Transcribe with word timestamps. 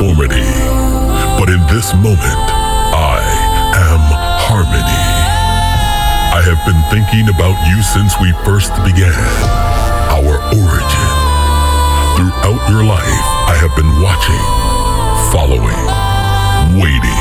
uniformity. 0.00 0.48
But 1.36 1.48
in 1.48 1.60
this 1.68 1.92
moment, 1.94 2.40
I 2.92 3.20
am 3.76 4.00
harmony. 4.40 5.04
I 6.32 6.40
have 6.40 6.60
been 6.64 6.80
thinking 6.88 7.28
about 7.28 7.56
you 7.68 7.82
since 7.82 8.16
we 8.20 8.32
first 8.44 8.72
began, 8.84 9.12
our 10.08 10.40
origin. 10.56 11.10
Throughout 12.16 12.60
your 12.68 12.84
life, 12.84 13.24
I 13.48 13.56
have 13.60 13.72
been 13.76 13.92
watching, 14.00 14.44
following, 15.32 15.80
waiting. 16.80 17.20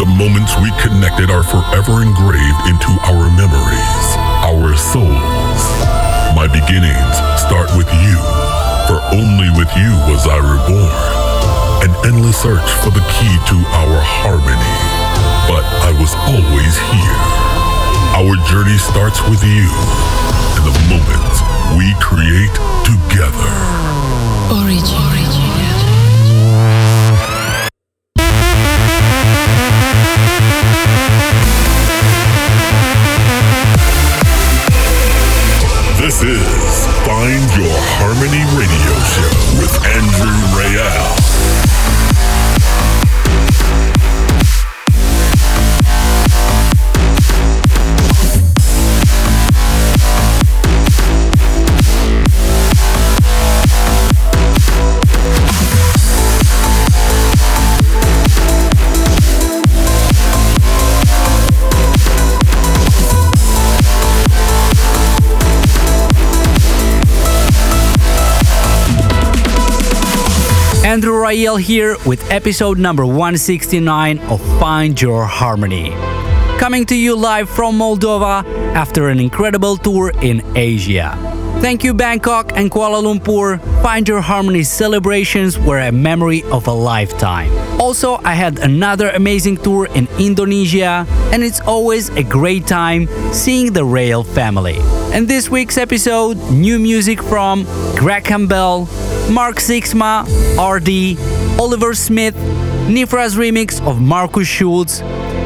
The 0.00 0.06
moments 0.06 0.54
we 0.60 0.70
connected 0.80 1.30
are 1.30 1.42
forever 1.42 2.02
engraved 2.02 2.62
into 2.68 2.92
our 3.08 3.28
memories, 3.36 4.06
our 4.44 4.76
souls. 4.76 5.62
My 6.36 6.46
beginnings 6.46 7.16
start 7.40 7.68
with 7.76 7.88
you, 8.04 8.16
for 8.86 9.00
only 9.12 9.50
with 9.58 9.70
you 9.76 9.90
was 10.08 10.26
I 10.28 10.38
reborn. 10.38 11.17
An 11.80 11.94
endless 12.04 12.42
search 12.42 12.68
for 12.82 12.90
the 12.90 13.04
key 13.14 13.34
to 13.46 13.56
our 13.70 14.00
harmony. 14.02 14.78
But 15.46 15.62
I 15.86 15.94
was 15.94 16.14
always 16.26 16.74
here. 16.90 17.22
Our 18.18 18.34
journey 18.50 18.78
starts 18.78 19.22
with 19.30 19.42
you 19.44 19.70
and 20.58 20.64
the 20.66 20.74
moments 20.90 21.38
we 21.78 21.94
create 22.02 22.54
together. 22.82 23.54
Origin. 24.50 25.08
This 35.98 36.22
is 36.22 36.86
Find 37.04 37.44
Your 37.52 37.74
Harmony 38.00 38.40
Radio 38.56 38.94
Show 39.12 39.60
with 39.60 39.74
Andrew 39.84 40.32
Rayel. 40.56 41.67
Rayel 71.28 71.60
here 71.60 71.94
with 72.06 72.30
episode 72.30 72.78
number 72.78 73.04
169 73.04 74.18
of 74.30 74.40
Find 74.58 74.98
Your 74.98 75.26
Harmony. 75.26 75.90
Coming 76.58 76.86
to 76.86 76.96
you 76.96 77.14
live 77.16 77.50
from 77.50 77.78
Moldova 77.78 78.46
after 78.74 79.10
an 79.10 79.20
incredible 79.20 79.76
tour 79.76 80.10
in 80.22 80.40
Asia. 80.56 81.12
Thank 81.60 81.84
you, 81.84 81.92
Bangkok 81.92 82.52
and 82.56 82.70
Kuala 82.70 83.02
Lumpur. 83.02 83.60
Find 83.82 84.08
Your 84.08 84.22
Harmony 84.22 84.62
celebrations 84.62 85.58
were 85.58 85.80
a 85.80 85.92
memory 85.92 86.44
of 86.44 86.66
a 86.66 86.72
lifetime. 86.72 87.52
Also, 87.78 88.18
I 88.24 88.32
had 88.32 88.60
another 88.60 89.10
amazing 89.10 89.58
tour 89.58 89.86
in 89.94 90.08
Indonesia, 90.18 91.06
and 91.30 91.42
it's 91.42 91.60
always 91.60 92.08
a 92.16 92.22
great 92.22 92.66
time 92.66 93.06
seeing 93.34 93.74
the 93.74 93.84
Rayel 93.84 94.24
family. 94.24 94.78
And 95.12 95.28
this 95.28 95.50
week's 95.50 95.76
episode, 95.76 96.38
new 96.50 96.78
music 96.78 97.22
from 97.22 97.64
Greg 97.96 98.24
Campbell, 98.24 98.88
Mark 99.30 99.56
Sixma, 99.56 100.24
RD, 100.56 101.60
Oliver 101.60 101.94
Smith, 101.94 102.34
Nifra's 102.88 103.36
remix 103.36 103.80
of 103.86 104.00
Markus 104.00 104.48
Schulz, 104.48 105.00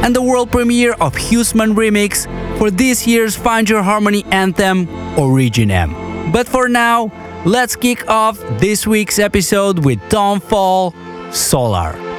and 0.04 0.14
the 0.14 0.22
world 0.22 0.52
premiere 0.52 0.92
of 0.94 1.14
Husman 1.14 1.74
remix 1.74 2.26
for 2.58 2.70
this 2.70 3.06
year's 3.06 3.34
Find 3.36 3.68
Your 3.68 3.82
Harmony 3.82 4.24
anthem, 4.30 4.86
Originem. 5.16 6.32
But 6.32 6.46
for 6.46 6.68
now, 6.68 7.10
let's 7.44 7.74
kick 7.74 8.08
off 8.08 8.38
this 8.60 8.86
week's 8.86 9.18
episode 9.18 9.84
with 9.84 10.00
Tom 10.08 10.40
Fall, 10.40 10.94
Solar. 11.32 12.11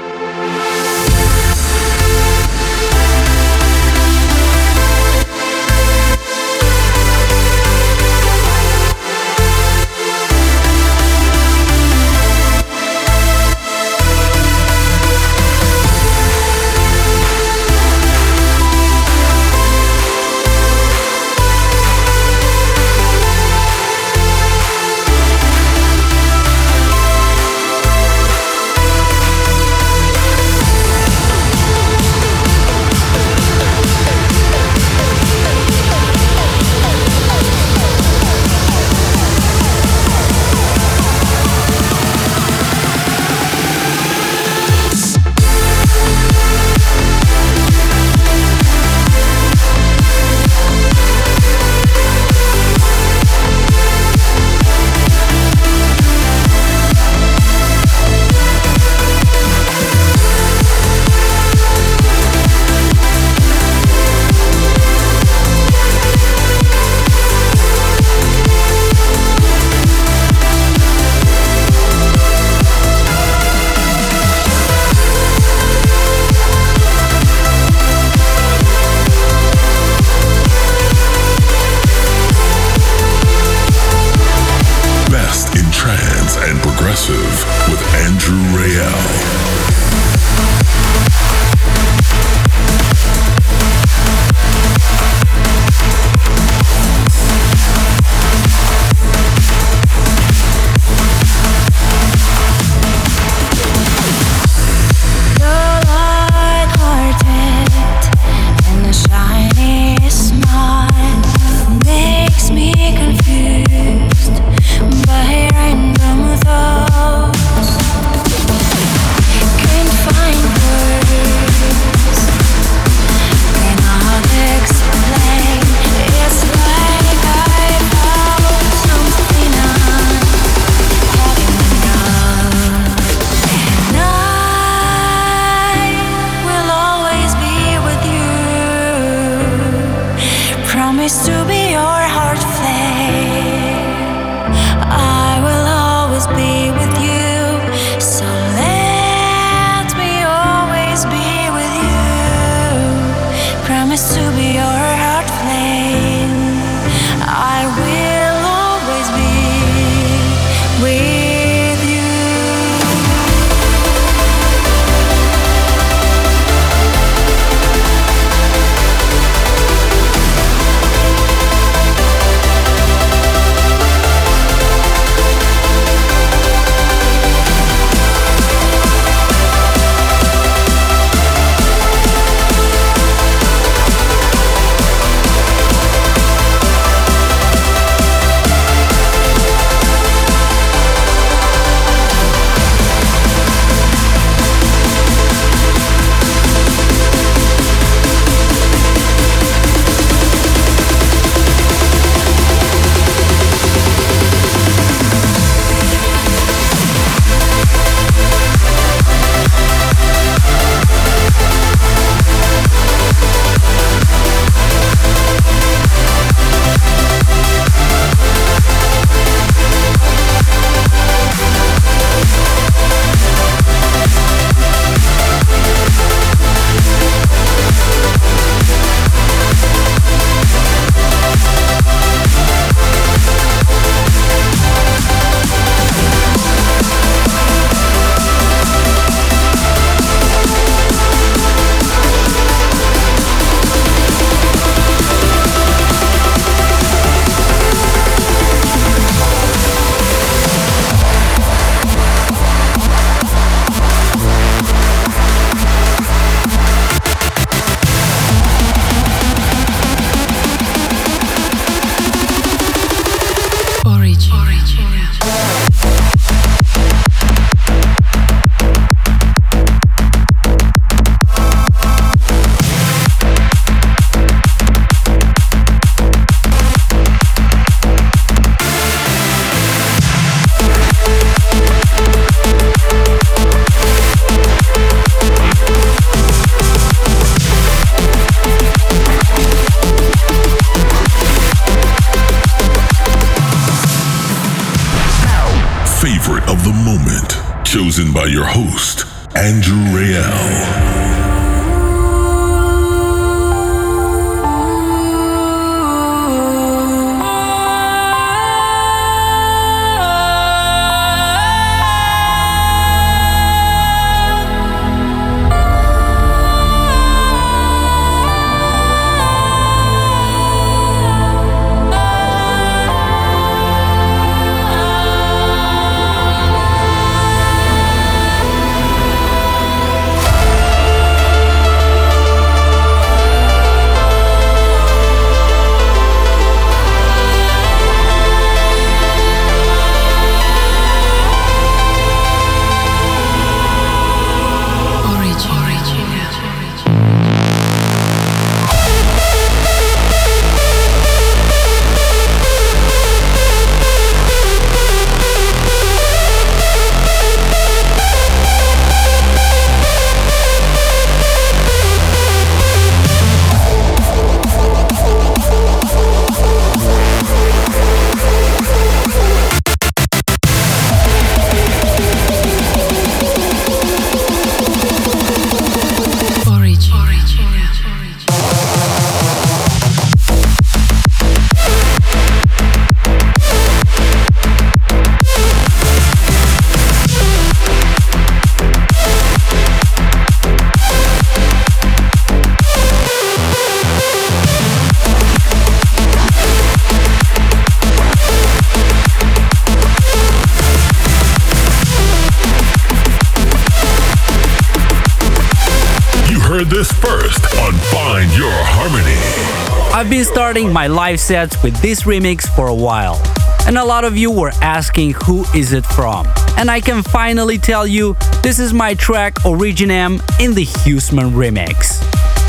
Starting 410.53 410.71
my 410.71 410.85
live 410.85 411.19
sets 411.19 411.63
with 411.63 411.75
this 411.81 412.03
remix 412.03 412.47
for 412.55 412.67
a 412.67 412.75
while, 412.75 413.19
and 413.65 413.75
a 413.75 413.83
lot 413.83 414.05
of 414.05 414.15
you 414.15 414.29
were 414.29 414.51
asking 414.61 415.13
who 415.13 415.43
is 415.55 415.73
it 415.73 415.83
from. 415.83 416.27
And 416.59 416.69
I 416.69 416.79
can 416.79 417.01
finally 417.01 417.57
tell 417.57 417.87
you 417.87 418.15
this 418.43 418.59
is 418.59 418.71
my 418.71 418.93
track 418.93 419.33
Originem 419.45 420.21
in 420.39 420.53
the 420.53 420.65
Husman 420.65 421.31
remix. 421.31 421.97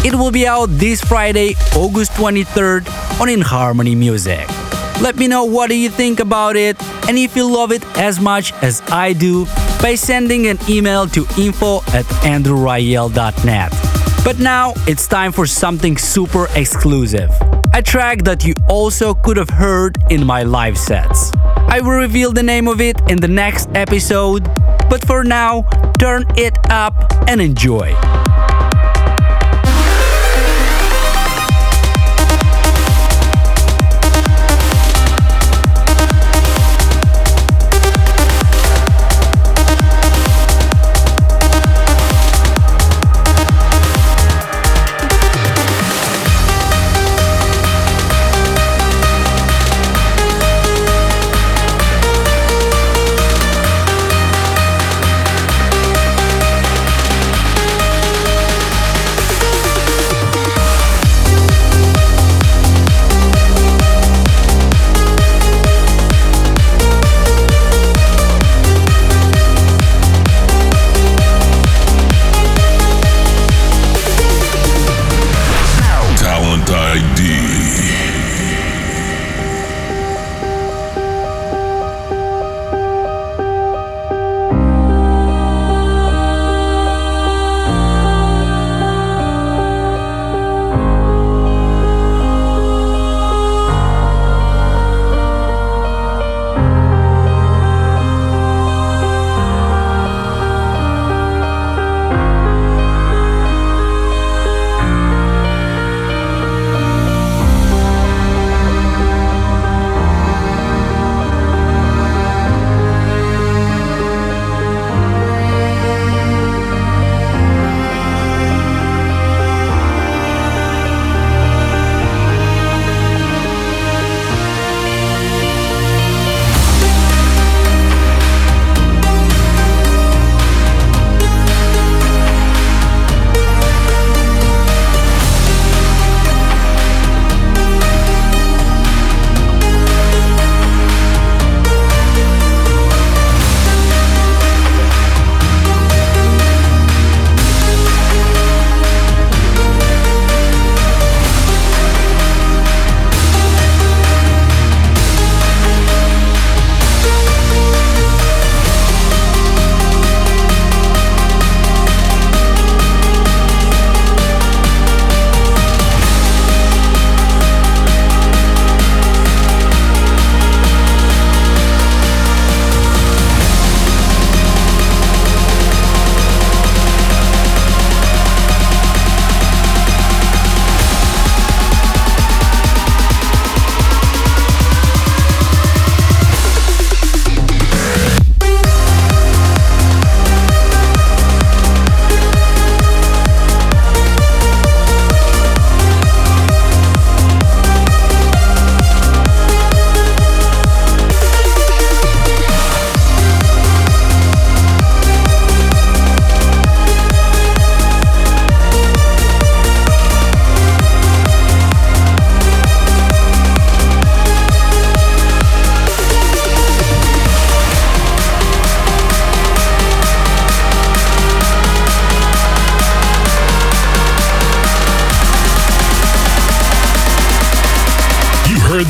It 0.04 0.14
will 0.14 0.30
be 0.30 0.46
out 0.46 0.66
this 0.66 1.00
Friday, 1.00 1.54
August 1.75 2.12
23rd 2.12 3.20
on 3.23 3.30
In 3.30 3.40
Harmony 3.40 3.94
Music. 3.94 4.46
Let 5.00 5.16
me 5.16 5.26
know 5.26 5.46
what 5.46 5.70
do 5.70 5.75
you 5.75 5.88
think 5.88 6.20
about 6.20 6.56
it 6.56 6.76
and 7.08 7.16
if 7.16 7.34
you 7.34 7.50
love 7.50 7.73
it 7.73 7.82
as 7.96 8.20
much 8.20 8.52
as 8.61 8.82
I 8.88 9.14
do 9.14 9.46
by 9.80 9.94
sending 9.94 10.46
an 10.49 10.58
email 10.68 11.06
to 11.06 11.26
info 11.38 11.78
at 11.94 12.04
andrewrayel.net. 12.20 13.73
But 14.23 14.38
now 14.40 14.75
it's 14.87 15.06
time 15.06 15.32
for 15.32 15.46
something 15.46 15.96
super 15.96 16.49
exclusive. 16.54 17.30
A 17.75 17.83
track 17.83 18.23
that 18.23 18.45
you 18.45 18.54
also 18.69 19.14
could 19.14 19.37
have 19.37 19.50
heard 19.50 19.99
in 20.09 20.25
my 20.25 20.45
live 20.45 20.78
sets. 20.78 21.33
I 21.35 21.81
will 21.81 21.99
reveal 21.99 22.31
the 22.31 22.40
name 22.40 22.69
of 22.69 22.81
it 22.81 22.97
in 23.09 23.19
the 23.19 23.26
next 23.26 23.69
episode, 23.75 24.45
but 24.88 25.04
for 25.04 25.25
now, 25.25 25.62
turn 25.99 26.25
it 26.37 26.57
up 26.71 26.95
and 27.26 27.40
enjoy. 27.40 27.93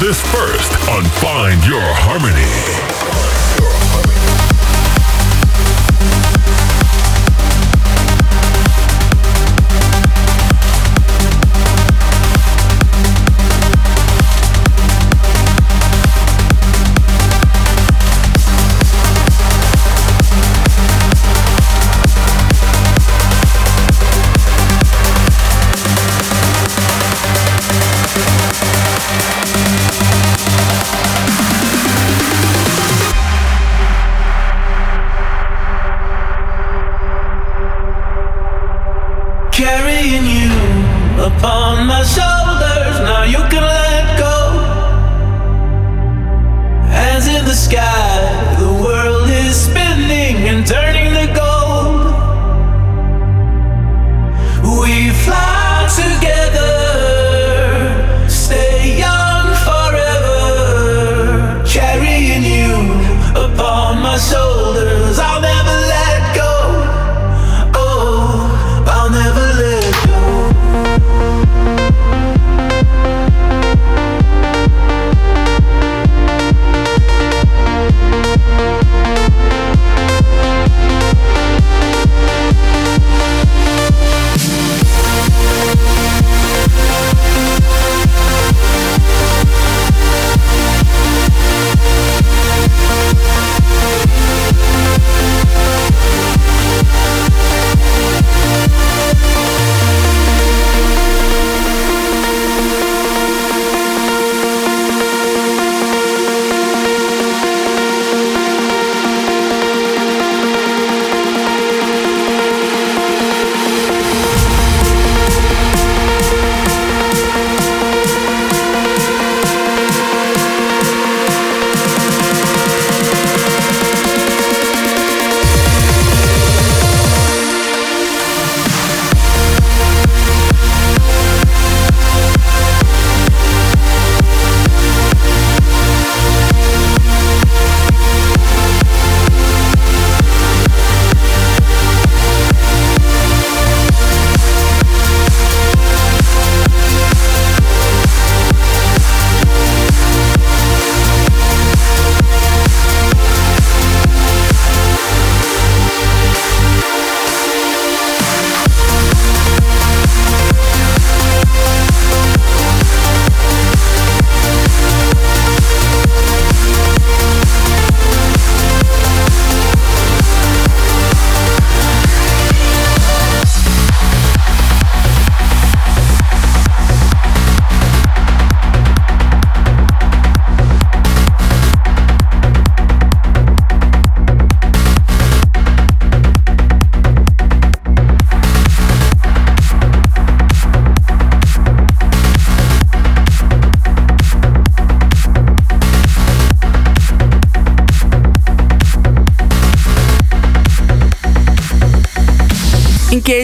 This 0.01 0.21
first 0.33 0.73
on 0.89 1.05
Find 1.05 1.65
Your 1.67 1.81
Harmony. 1.81 2.84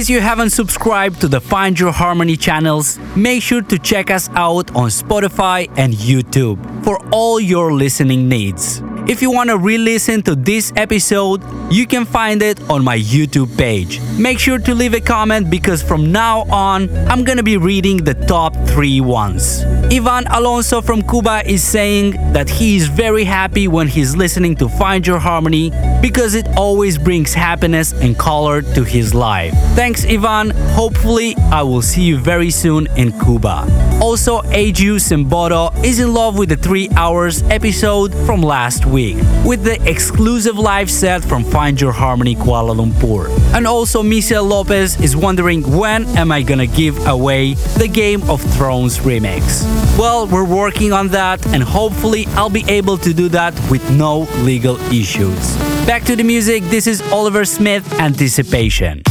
Case 0.00 0.08
you 0.08 0.20
haven't 0.20 0.48
subscribed 0.48 1.20
to 1.20 1.28
the 1.28 1.40
Find 1.40 1.78
Your 1.78 1.92
Harmony 1.92 2.34
channels, 2.34 2.98
make 3.14 3.42
sure 3.42 3.60
to 3.60 3.78
check 3.78 4.10
us 4.10 4.30
out 4.30 4.74
on 4.74 4.88
Spotify 4.88 5.68
and 5.76 5.92
YouTube 5.92 6.58
for 6.84 6.96
all 7.10 7.38
your 7.38 7.74
listening 7.74 8.26
needs. 8.26 8.82
If 9.06 9.20
you 9.20 9.30
want 9.30 9.50
to 9.50 9.58
re 9.58 9.76
listen 9.76 10.22
to 10.22 10.34
this 10.34 10.72
episode, 10.76 11.42
you 11.70 11.86
can 11.86 12.04
find 12.04 12.42
it 12.42 12.60
on 12.68 12.82
my 12.82 12.98
YouTube 12.98 13.56
page. 13.56 14.00
Make 14.18 14.40
sure 14.40 14.58
to 14.58 14.74
leave 14.74 14.92
a 14.94 15.00
comment 15.00 15.48
because 15.48 15.82
from 15.82 16.10
now 16.10 16.40
on, 16.50 16.90
I'm 17.08 17.22
gonna 17.22 17.44
be 17.44 17.56
reading 17.56 18.02
the 18.02 18.14
top 18.14 18.54
three 18.66 19.00
ones. 19.00 19.62
Ivan 19.92 20.26
Alonso 20.26 20.80
from 20.80 21.02
Cuba 21.02 21.42
is 21.48 21.62
saying 21.62 22.12
that 22.32 22.48
he 22.48 22.76
is 22.76 22.88
very 22.88 23.24
happy 23.24 23.68
when 23.68 23.86
he's 23.86 24.16
listening 24.16 24.56
to 24.56 24.68
Find 24.68 25.06
Your 25.06 25.18
Harmony 25.18 25.70
because 26.02 26.34
it 26.34 26.46
always 26.56 26.98
brings 26.98 27.34
happiness 27.34 27.92
and 27.92 28.18
color 28.18 28.62
to 28.62 28.82
his 28.82 29.14
life. 29.14 29.52
Thanks, 29.74 30.04
Ivan. 30.04 30.50
Hopefully, 30.74 31.36
I 31.52 31.62
will 31.62 31.82
see 31.82 32.02
you 32.02 32.18
very 32.18 32.50
soon 32.50 32.88
in 32.96 33.12
Cuba. 33.20 33.66
Also, 34.00 34.42
Aju 34.42 34.96
Simbodo 34.98 35.70
is 35.84 36.00
in 36.00 36.14
love 36.14 36.38
with 36.38 36.48
the 36.48 36.56
3 36.56 36.88
hours 36.96 37.42
episode 37.44 38.14
from 38.26 38.42
last 38.42 38.86
week 38.86 39.16
with 39.44 39.62
the 39.62 39.78
exclusive 39.88 40.58
live 40.58 40.90
set 40.90 41.22
from 41.22 41.44
Find 41.60 41.78
Your 41.78 41.92
Harmony 41.92 42.36
Kuala 42.36 42.74
Lumpur. 42.74 43.28
And 43.54 43.66
also, 43.66 44.02
Michelle 44.02 44.44
Lopez 44.46 44.98
is 44.98 45.14
wondering 45.14 45.60
when 45.76 46.06
am 46.16 46.32
I 46.32 46.40
gonna 46.40 46.66
give 46.66 47.06
away 47.06 47.52
the 47.76 47.86
Game 47.86 48.22
of 48.30 48.40
Thrones 48.54 48.96
remix. 49.00 49.62
Well, 49.98 50.26
we're 50.26 50.46
working 50.46 50.94
on 50.94 51.08
that, 51.08 51.46
and 51.48 51.62
hopefully, 51.62 52.26
I'll 52.28 52.48
be 52.48 52.64
able 52.66 52.96
to 52.96 53.12
do 53.12 53.28
that 53.40 53.52
with 53.70 53.84
no 53.90 54.20
legal 54.40 54.78
issues. 54.90 55.54
Back 55.86 56.04
to 56.04 56.16
the 56.16 56.24
music, 56.24 56.62
this 56.70 56.86
is 56.86 57.02
Oliver 57.12 57.44
Smith 57.44 57.84
Anticipation. 58.00 59.02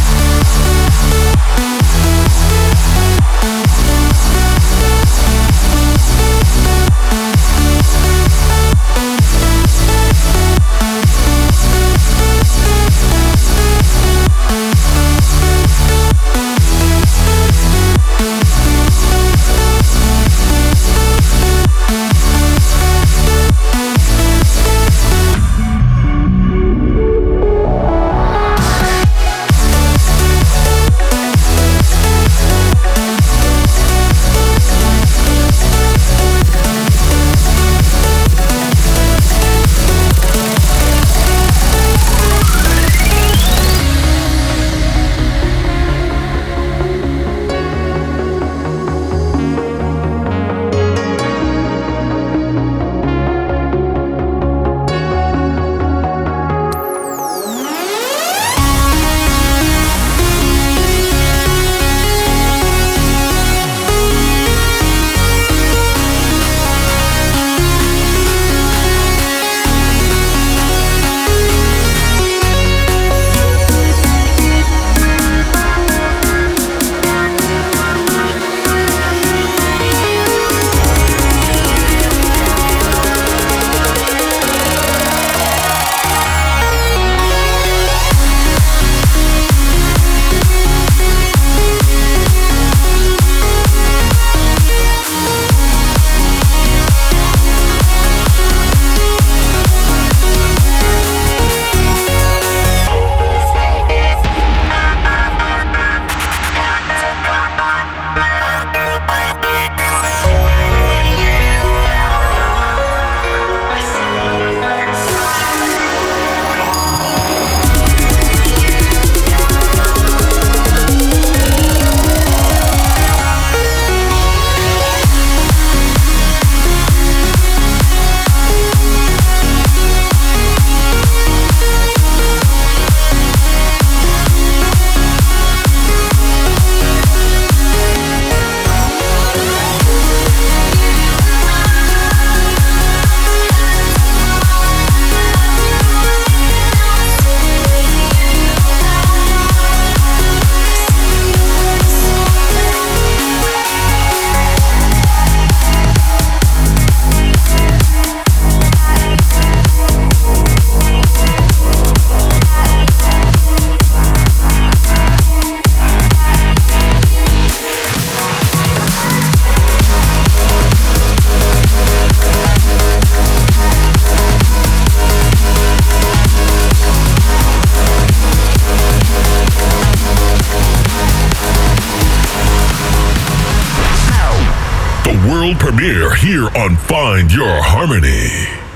world 185.28 185.60
premiere 185.60 186.16
here 186.16 186.48
on 186.56 186.76
Find 186.76 187.32
Your 187.32 187.62
Harmony. 187.62 188.69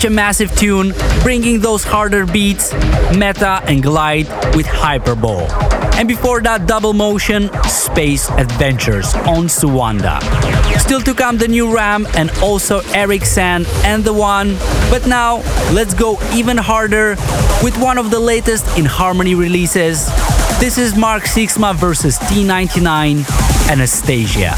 Such 0.00 0.10
a 0.10 0.14
massive 0.14 0.56
tune, 0.56 0.94
bringing 1.22 1.60
those 1.60 1.84
harder 1.84 2.24
beats, 2.24 2.72
Metta 3.18 3.60
and 3.66 3.82
Glyde 3.82 4.56
with 4.56 4.64
hyperbole. 4.64 5.46
And 5.98 6.08
before 6.08 6.40
that, 6.40 6.66
double 6.66 6.94
motion, 6.94 7.50
Space 7.64 8.30
Adventures 8.30 9.12
on 9.28 9.50
Suanda. 9.50 10.18
Still 10.78 11.02
to 11.02 11.12
come 11.12 11.36
the 11.36 11.48
new 11.48 11.70
Ram 11.70 12.06
and 12.16 12.30
also 12.42 12.80
Eric 12.94 13.26
Sand 13.26 13.66
and 13.84 14.02
the 14.02 14.14
one. 14.14 14.56
But 14.88 15.06
now, 15.06 15.42
let's 15.70 15.92
go 15.92 16.18
even 16.32 16.56
harder 16.56 17.10
with 17.62 17.76
one 17.76 17.98
of 17.98 18.10
the 18.10 18.20
latest 18.20 18.78
in 18.78 18.86
Harmony 18.86 19.34
releases. 19.34 20.06
This 20.60 20.78
is 20.78 20.96
Mark 20.96 21.24
Sixma 21.24 21.74
versus 21.74 22.16
T99 22.20 23.70
Anastasia. 23.70 24.54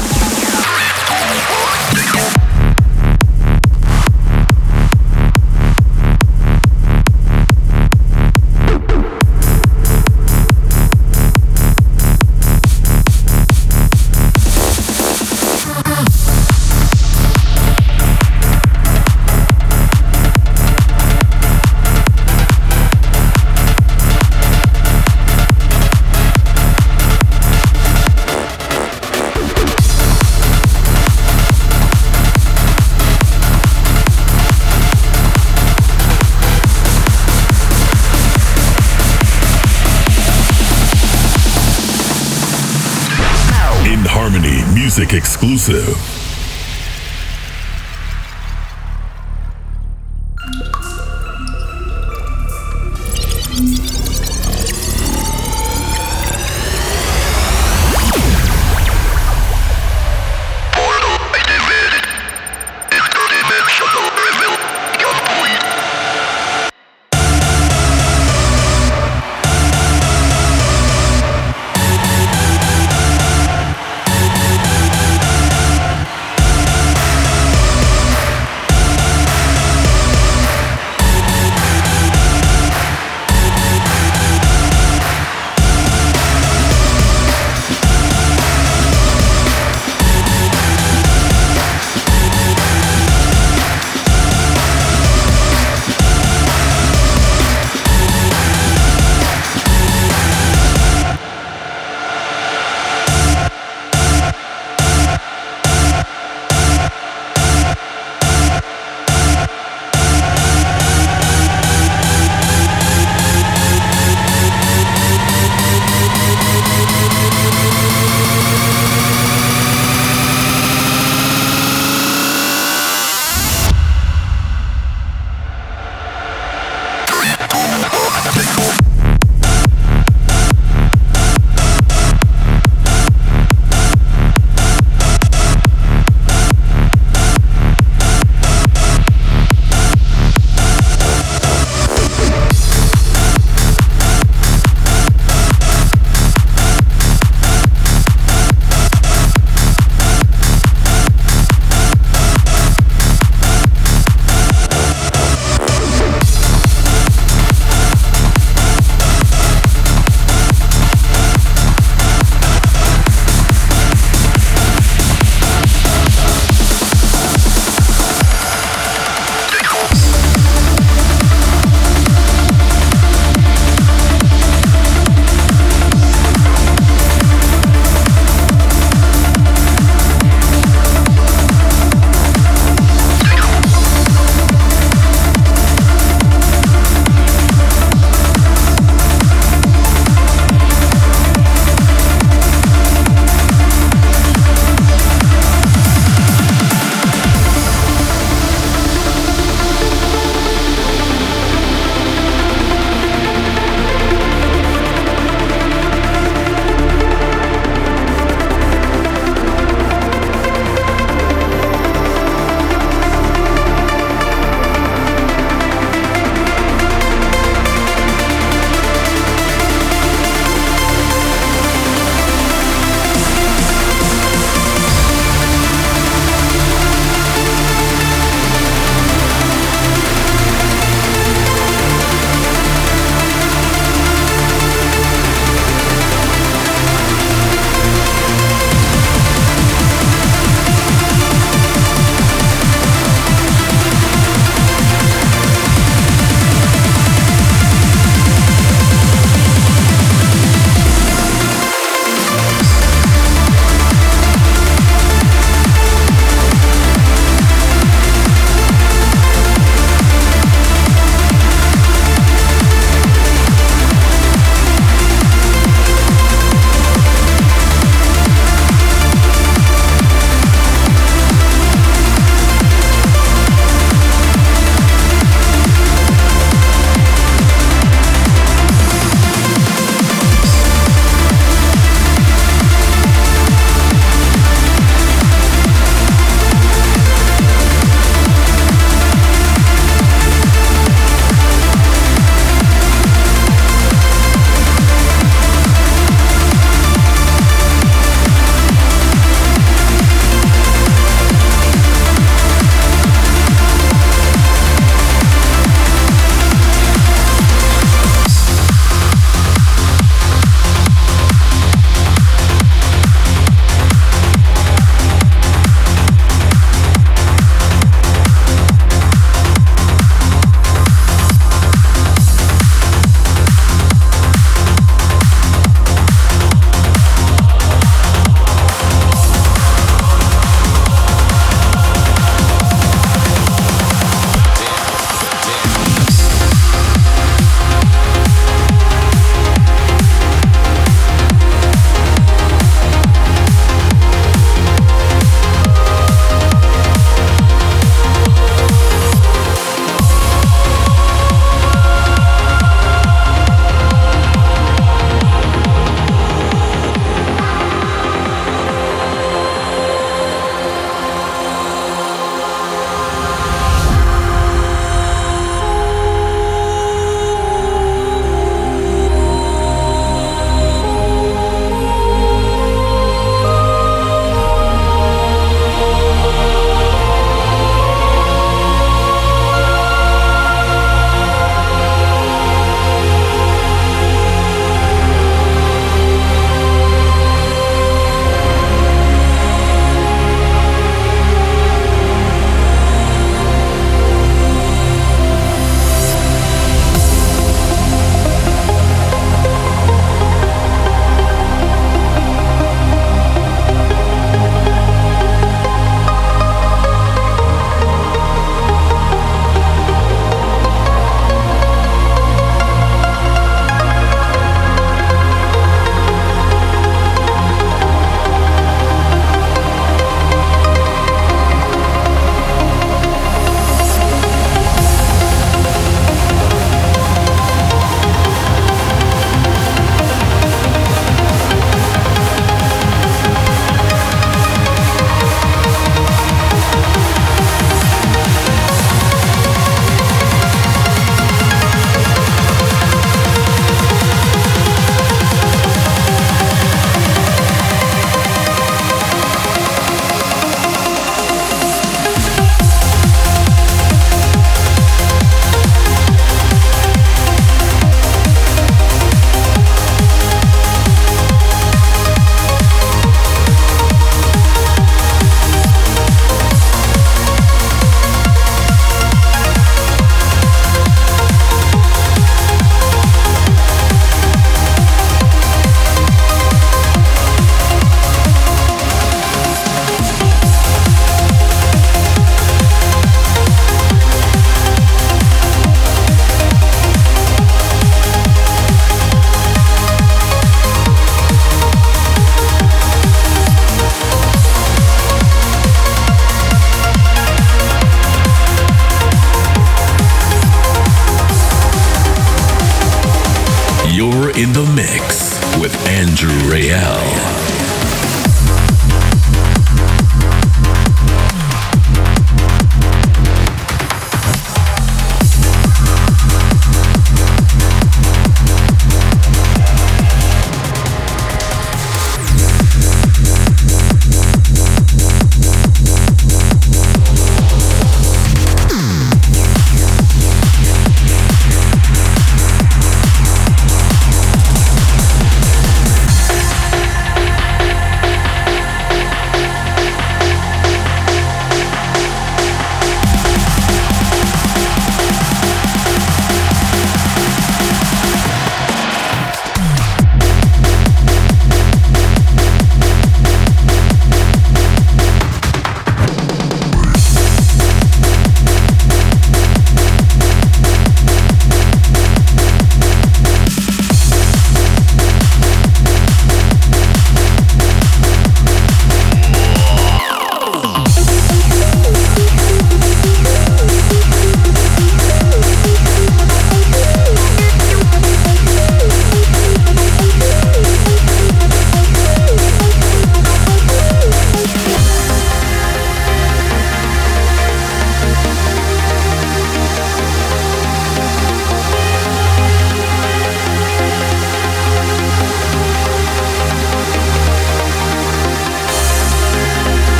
Music 44.95 45.13
exclusive. 45.15 46.12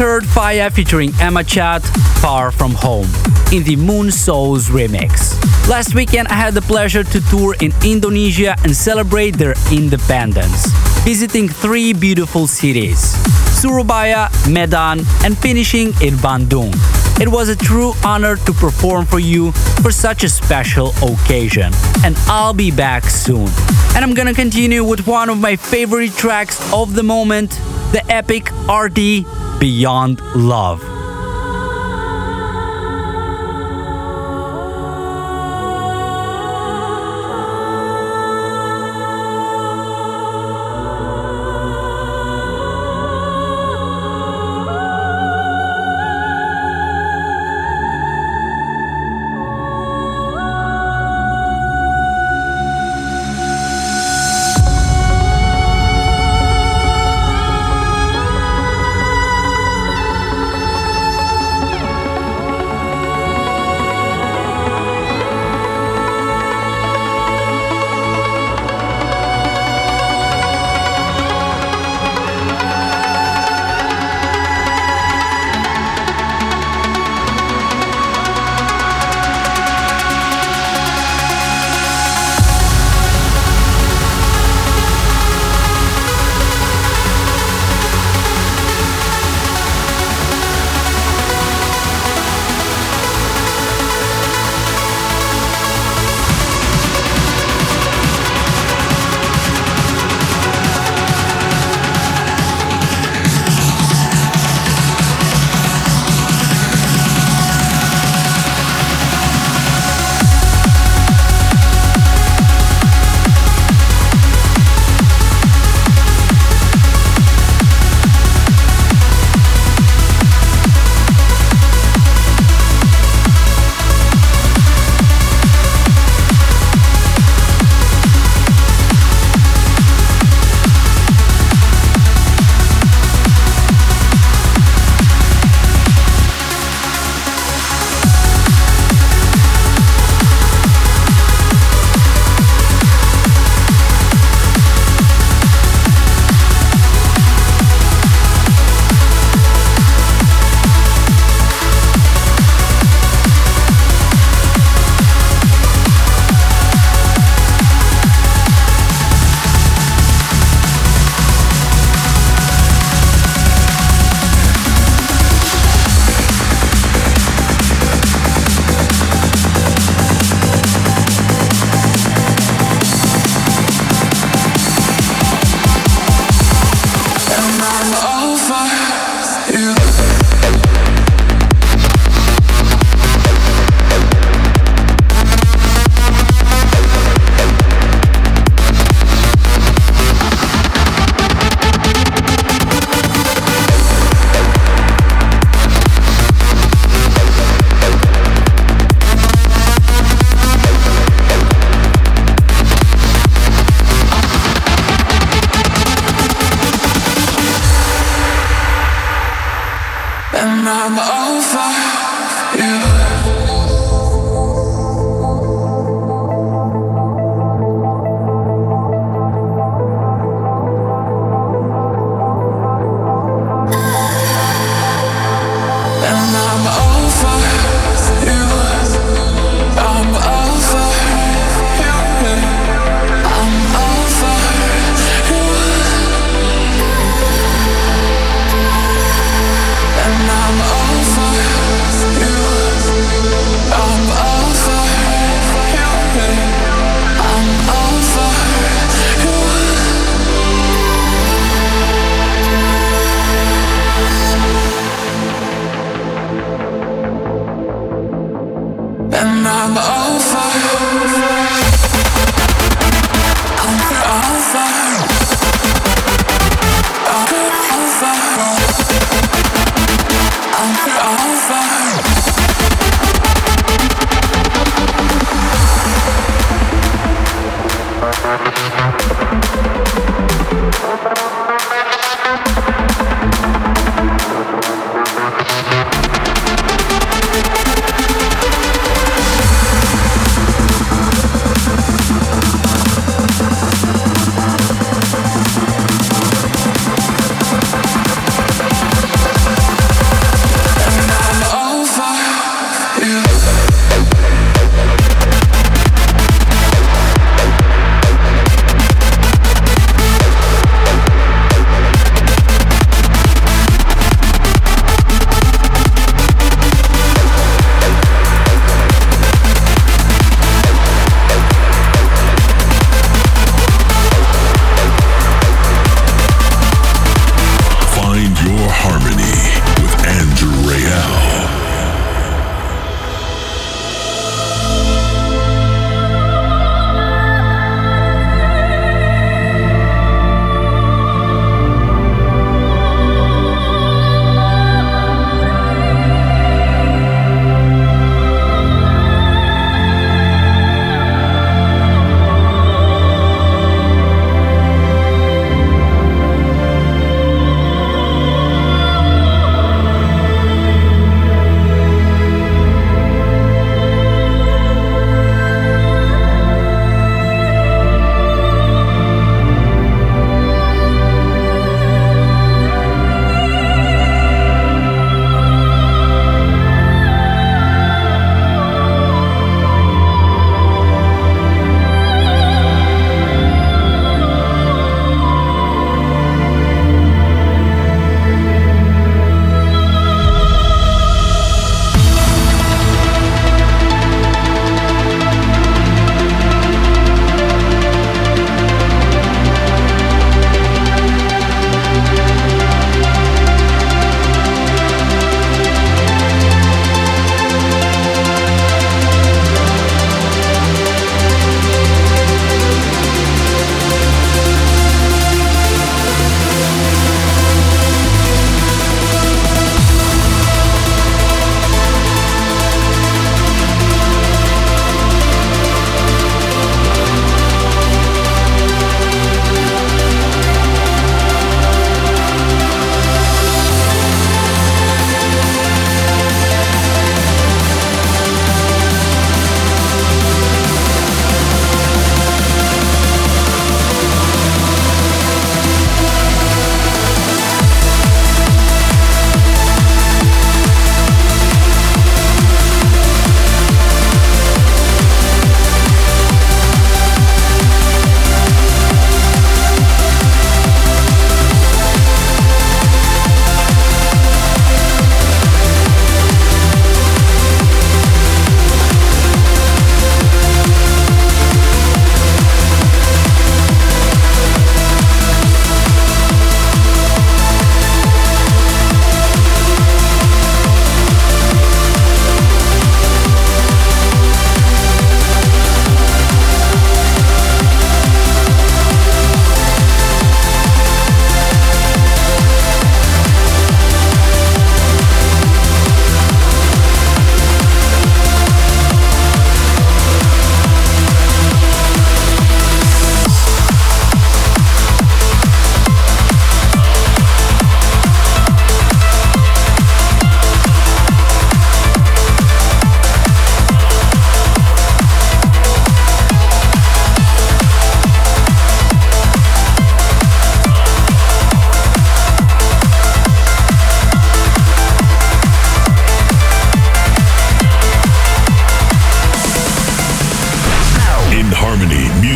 Heard 0.00 0.22
Faya 0.22 0.72
featuring 0.72 1.12
Emma 1.20 1.44
Chat, 1.44 1.82
Far 2.22 2.50
From 2.50 2.72
Home, 2.76 3.06
in 3.52 3.62
the 3.64 3.76
Moon 3.76 4.10
Souls 4.10 4.70
remix. 4.70 5.36
Last 5.68 5.94
weekend 5.94 6.28
I 6.28 6.36
had 6.36 6.54
the 6.54 6.62
pleasure 6.62 7.04
to 7.04 7.20
tour 7.28 7.54
in 7.60 7.70
Indonesia 7.84 8.56
and 8.64 8.74
celebrate 8.74 9.32
their 9.36 9.54
independence, 9.70 10.68
visiting 11.04 11.50
three 11.50 11.92
beautiful 11.92 12.46
cities 12.46 13.12
Surabaya, 13.60 14.30
Medan, 14.48 15.00
and 15.22 15.36
finishing 15.36 15.88
in 16.00 16.16
Bandung. 16.16 16.72
It 17.20 17.28
was 17.28 17.50
a 17.50 17.56
true 17.56 17.92
honor 18.02 18.36
to 18.36 18.52
perform 18.54 19.04
for 19.04 19.18
you 19.18 19.52
for 19.82 19.92
such 19.92 20.24
a 20.24 20.30
special 20.30 20.94
occasion, 21.02 21.74
and 22.06 22.16
I'll 22.24 22.54
be 22.54 22.70
back 22.70 23.04
soon. 23.04 23.50
And 23.94 24.02
I'm 24.02 24.14
gonna 24.14 24.32
continue 24.32 24.82
with 24.82 25.06
one 25.06 25.28
of 25.28 25.38
my 25.38 25.56
favorite 25.56 26.12
tracks 26.16 26.56
of 26.72 26.94
the 26.94 27.02
moment 27.02 27.50
the 27.92 28.02
epic 28.08 28.50
RD 28.70 29.26
Beyond 29.60 30.22
Love. 30.34 30.99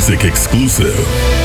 Music 0.06 0.26
exclusive. 0.26 1.43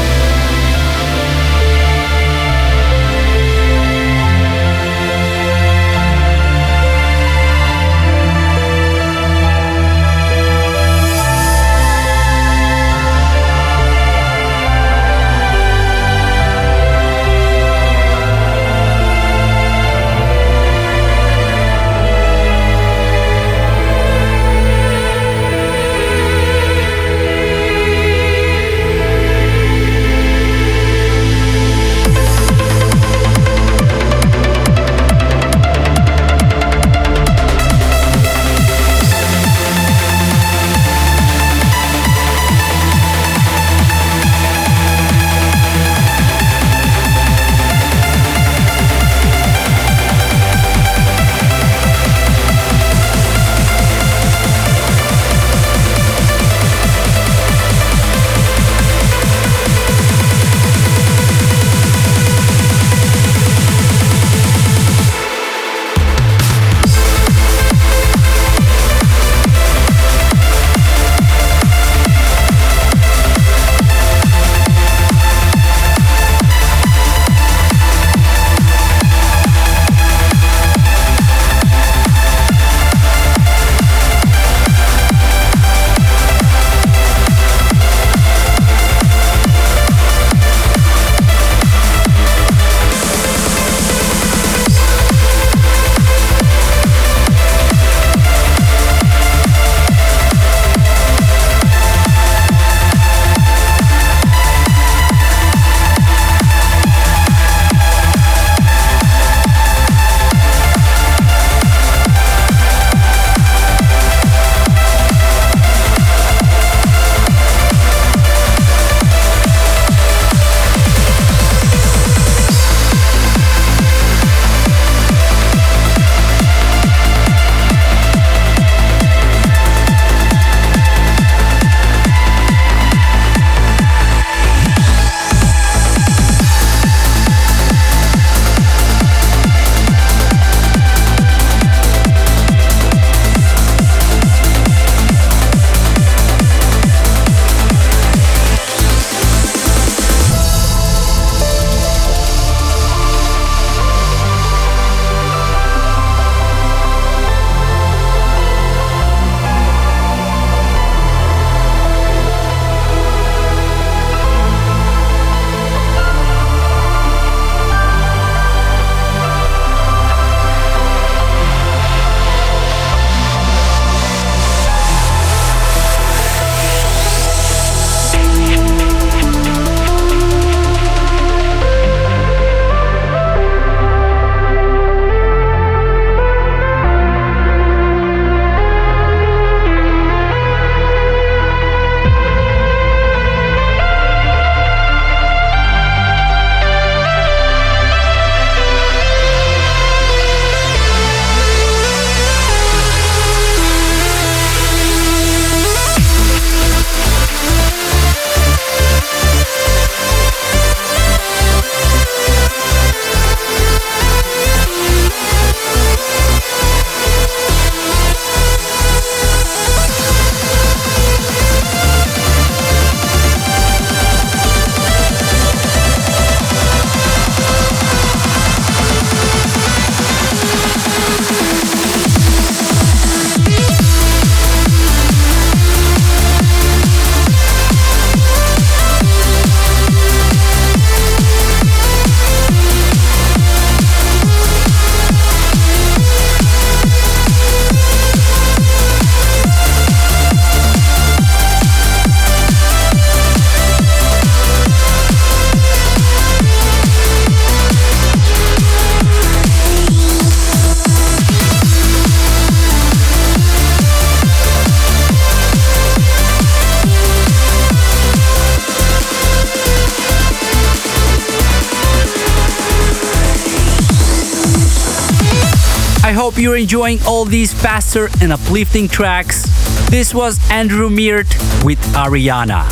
Enjoying 276.59 276.99
all 277.07 277.25
these 277.25 277.53
faster 277.53 278.09
and 278.21 278.33
uplifting 278.33 278.87
tracks. 278.87 279.43
This 279.89 280.13
was 280.13 280.37
Andrew 280.51 280.89
Meert 280.89 281.27
with 281.63 281.79
Ariana. 281.95 282.67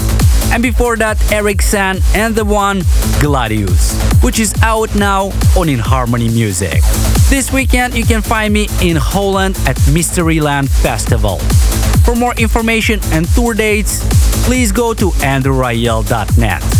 And 0.51 0.61
before 0.61 0.97
that, 0.97 1.17
Eric 1.31 1.61
San 1.61 1.99
and 2.13 2.35
the 2.35 2.45
one 2.45 2.81
Gladius, 3.21 3.95
which 4.23 4.39
is 4.39 4.53
out 4.61 4.93
now 4.95 5.31
on 5.57 5.69
In 5.69 5.79
Harmony 5.79 6.29
Music. 6.29 6.81
This 7.29 7.51
weekend, 7.51 7.95
you 7.95 8.05
can 8.05 8.21
find 8.21 8.53
me 8.53 8.67
in 8.81 8.97
Holland 8.97 9.57
at 9.65 9.77
Mysteryland 9.91 10.69
Festival. 10.69 11.39
For 12.05 12.15
more 12.15 12.35
information 12.35 12.99
and 13.11 13.27
tour 13.29 13.53
dates, 13.53 14.03
please 14.45 14.71
go 14.71 14.93
to 14.93 15.11
andrewrayel.net. 15.21 16.76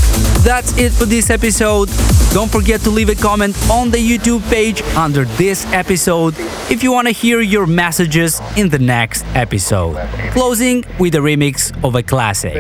That's 0.47 0.77
it 0.77 0.93
for 0.93 1.03
this 1.03 1.29
episode. 1.29 1.89
Don't 2.31 2.49
forget 2.49 2.79
to 2.81 2.89
leave 2.89 3.09
a 3.09 3.15
comment 3.15 3.53
on 3.69 3.91
the 3.91 3.97
YouTube 3.97 4.49
page 4.49 4.81
under 4.95 5.25
this 5.35 5.65
episode 5.73 6.35
if 6.71 6.81
you 6.83 6.89
want 6.93 7.07
to 7.09 7.11
hear 7.11 7.41
your 7.41 7.67
messages 7.67 8.39
in 8.55 8.69
the 8.69 8.79
next 8.79 9.25
episode. 9.35 9.97
Closing 10.31 10.85
with 10.99 11.15
a 11.15 11.17
remix 11.17 11.75
of 11.83 11.95
a 11.95 12.01
classic 12.01 12.53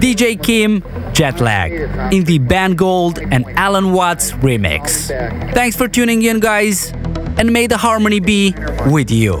DJ 0.00 0.42
Kim 0.42 0.82
Jetlag 1.12 2.12
in 2.12 2.24
the 2.24 2.40
Band 2.40 2.76
Gold 2.76 3.20
and 3.20 3.44
Allen 3.50 3.92
Watts 3.92 4.32
remix. 4.32 5.06
Thanks 5.54 5.76
for 5.76 5.86
tuning 5.86 6.22
in, 6.24 6.40
guys, 6.40 6.90
and 7.38 7.52
may 7.52 7.68
the 7.68 7.76
harmony 7.76 8.18
be 8.18 8.52
with 8.86 9.12
you. 9.12 9.40